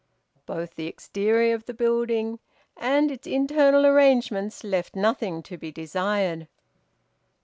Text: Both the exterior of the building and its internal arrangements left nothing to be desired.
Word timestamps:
Both 0.47 0.73
the 0.77 0.87
exterior 0.87 1.53
of 1.53 1.67
the 1.67 1.75
building 1.75 2.39
and 2.75 3.11
its 3.11 3.27
internal 3.27 3.85
arrangements 3.85 4.63
left 4.63 4.95
nothing 4.95 5.43
to 5.43 5.57
be 5.59 5.71
desired. 5.71 6.47